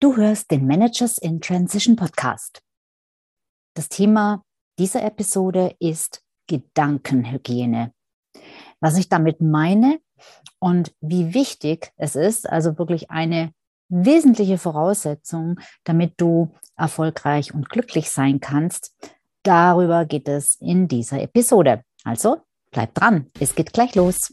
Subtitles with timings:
[0.00, 2.62] Du hörst den Managers in Transition Podcast.
[3.74, 4.44] Das Thema
[4.78, 7.92] dieser Episode ist Gedankenhygiene.
[8.78, 9.98] Was ich damit meine
[10.60, 13.52] und wie wichtig es ist, also wirklich eine
[13.88, 18.94] wesentliche Voraussetzung, damit du erfolgreich und glücklich sein kannst,
[19.42, 21.82] darüber geht es in dieser Episode.
[22.04, 24.32] Also bleib dran, es geht gleich los.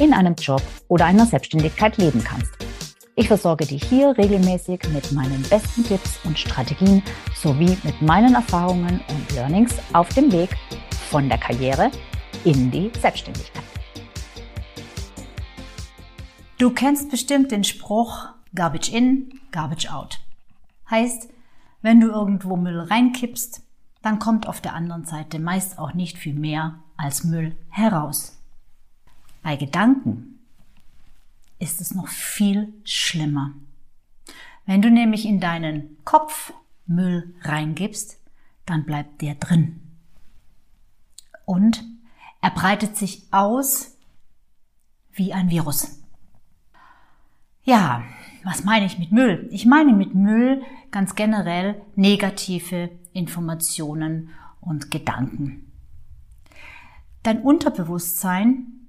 [0.00, 2.52] in einem Job oder einer Selbstständigkeit leben kannst.
[3.14, 7.02] Ich versorge dich hier regelmäßig mit meinen besten Tipps und Strategien
[7.34, 10.50] sowie mit meinen Erfahrungen und Learnings auf dem Weg
[11.08, 11.90] von der Karriere
[12.44, 13.64] in die Selbstständigkeit.
[16.58, 20.18] Du kennst bestimmt den Spruch Garbage in, Garbage out.
[20.90, 21.28] Heißt,
[21.80, 23.62] wenn du irgendwo Müll reinkippst,
[24.02, 28.36] dann kommt auf der anderen Seite meist auch nicht viel mehr als Müll heraus.
[29.46, 30.40] Bei Gedanken
[31.60, 33.52] ist es noch viel schlimmer.
[34.64, 36.52] Wenn du nämlich in deinen Kopf
[36.86, 38.18] Müll reingibst,
[38.64, 39.82] dann bleibt der drin.
[41.44, 41.84] Und
[42.40, 43.96] er breitet sich aus
[45.12, 46.02] wie ein Virus.
[47.62, 48.02] Ja,
[48.42, 49.48] was meine ich mit Müll?
[49.52, 50.60] Ich meine mit Müll
[50.90, 55.70] ganz generell negative Informationen und Gedanken.
[57.22, 58.85] Dein Unterbewusstsein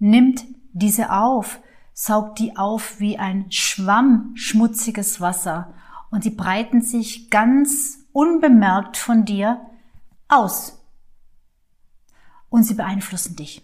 [0.00, 1.60] nimmt diese auf,
[1.92, 5.74] saugt die auf wie ein Schwamm schmutziges Wasser
[6.10, 9.60] und sie breiten sich ganz unbemerkt von dir
[10.28, 10.82] aus.
[12.48, 13.62] Und sie beeinflussen dich.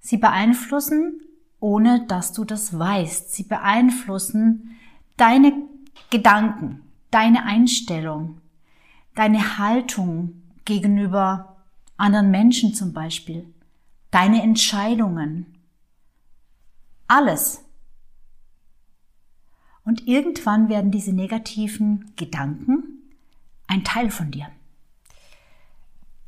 [0.00, 1.20] Sie beeinflussen,
[1.60, 3.32] ohne dass du das weißt.
[3.32, 4.76] Sie beeinflussen
[5.16, 5.52] deine
[6.10, 8.40] Gedanken, deine Einstellung,
[9.14, 11.56] deine Haltung gegenüber
[11.96, 13.46] anderen Menschen zum Beispiel
[14.12, 15.58] deine Entscheidungen,
[17.08, 17.64] alles.
[19.84, 23.02] Und irgendwann werden diese negativen Gedanken
[23.66, 24.48] ein Teil von dir.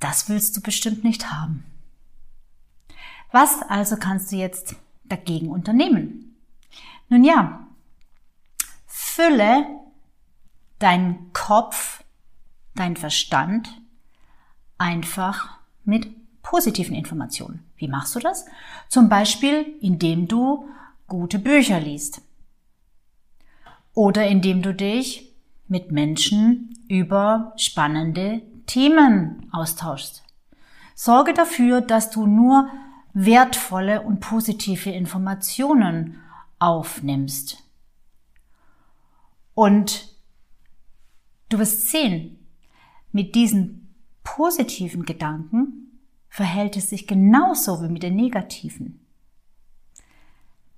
[0.01, 1.65] Das willst du bestimmt nicht haben.
[3.31, 6.37] Was also kannst du jetzt dagegen unternehmen?
[7.09, 7.67] Nun ja,
[8.87, 9.67] fülle
[10.79, 12.03] deinen Kopf,
[12.75, 13.81] dein Verstand
[14.79, 17.65] einfach mit positiven Informationen.
[17.77, 18.45] Wie machst du das?
[18.89, 20.69] Zum Beispiel, indem du
[21.09, 22.23] gute Bücher liest.
[23.95, 25.35] Oder indem du dich
[25.67, 30.23] mit Menschen über spannende Themen austauschst.
[30.95, 32.69] Sorge dafür, dass du nur
[33.15, 36.21] wertvolle und positive Informationen
[36.59, 37.59] aufnimmst.
[39.55, 40.09] Und
[41.49, 42.39] du wirst sehen,
[43.13, 43.95] mit diesen
[44.25, 45.84] positiven Gedanken
[46.35, 49.07] verhält es sich genauso wie mit den negativen.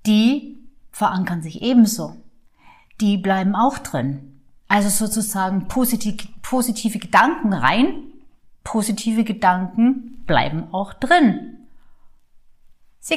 [0.04, 0.58] Die
[0.90, 2.14] verankern sich ebenso.
[3.00, 4.42] Die bleiben auch drin.
[4.68, 8.02] Also sozusagen positive, positive Gedanken rein,
[8.64, 11.56] positive Gedanken bleiben auch drin.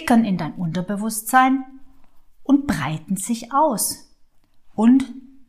[0.08, 1.66] Können in dein Unterbewusstsein
[2.44, 4.16] und breiten sich aus
[4.76, 5.04] und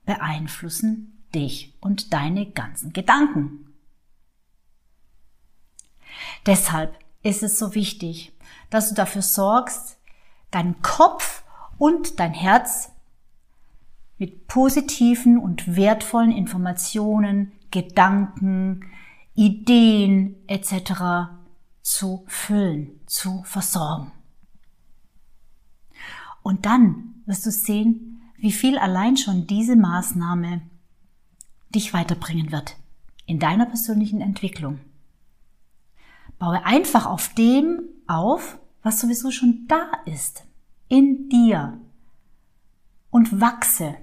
[0.07, 3.70] beeinflussen dich und deine ganzen Gedanken.
[6.47, 8.33] Deshalb ist es so wichtig,
[8.71, 9.99] dass du dafür sorgst,
[10.51, 11.45] deinen Kopf
[11.79, 12.93] und dein Herz
[14.19, 18.85] mit positiven und wertvollen Informationen, Gedanken,
[19.35, 21.31] Ideen etc.
[21.83, 24.13] zu füllen, zu versorgen.
[26.43, 30.63] Und dann wirst du sehen, wie viel allein schon diese Maßnahme
[31.75, 32.77] dich weiterbringen wird
[33.27, 34.81] in deiner persönlichen Entwicklung.
[36.41, 40.45] Baue einfach auf dem auf, was sowieso schon da ist,
[40.89, 41.79] in dir.
[43.11, 43.97] Und wachse.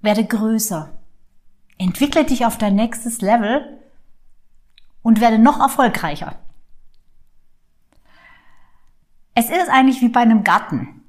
[0.00, 0.98] Werde größer.
[1.76, 3.78] Entwickle dich auf dein nächstes Level
[5.02, 6.38] und werde noch erfolgreicher.
[9.34, 11.02] Es ist eigentlich wie bei einem Garten.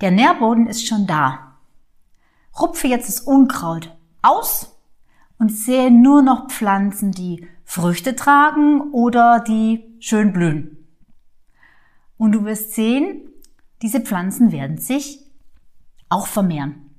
[0.00, 1.56] Der Nährboden ist schon da.
[2.60, 4.78] Rupfe jetzt das Unkraut aus
[5.38, 10.88] und sehe nur noch Pflanzen, die Früchte tragen oder die schön blühen.
[12.16, 13.28] Und du wirst sehen,
[13.82, 15.20] diese Pflanzen werden sich
[16.08, 16.94] auch vermehren.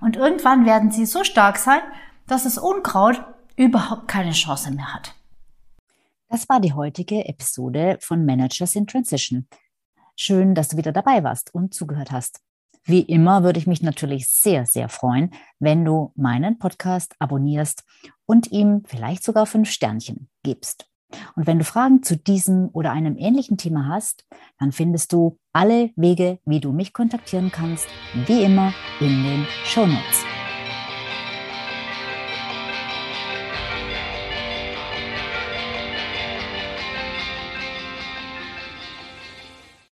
[0.00, 1.80] Und irgendwann werden sie so stark sein,
[2.28, 3.20] dass das Unkraut
[3.56, 5.12] überhaupt keine Chance mehr hat.
[6.28, 9.48] Das war die heutige Episode von Managers in Transition.
[10.14, 12.40] Schön, dass du wieder dabei warst und zugehört hast.
[12.84, 15.30] Wie immer würde ich mich natürlich sehr, sehr freuen,
[15.60, 17.84] wenn du meinen Podcast abonnierst
[18.26, 20.86] und ihm vielleicht sogar fünf Sternchen gibst.
[21.36, 24.24] Und wenn du Fragen zu diesem oder einem ähnlichen Thema hast,
[24.58, 27.86] dann findest du alle Wege, wie du mich kontaktieren kannst,
[28.26, 30.41] wie immer in den Show Notes.